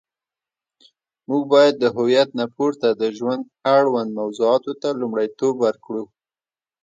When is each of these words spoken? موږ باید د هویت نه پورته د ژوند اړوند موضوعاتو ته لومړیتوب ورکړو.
موږ 1.27 1.43
باید 1.53 1.75
د 1.79 1.85
هویت 1.95 2.29
نه 2.39 2.45
پورته 2.55 2.87
د 2.91 3.03
ژوند 3.17 3.43
اړوند 3.77 4.09
موضوعاتو 4.19 4.71
ته 4.81 4.89
لومړیتوب 4.99 5.55
ورکړو. 5.65 6.03